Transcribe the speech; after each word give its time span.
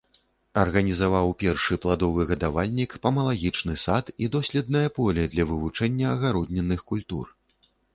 Арганізаваў 0.61 1.29
першы 1.43 1.77
пладовы 1.83 2.21
гадавальнік, 2.33 2.97
памалагічны 3.05 3.79
сад 3.85 4.13
і 4.23 4.33
доследнае 4.37 4.85
поле 5.01 5.31
для 5.37 5.43
вывучэння 5.55 6.05
агароднінных 6.19 6.79
культур. 6.95 7.25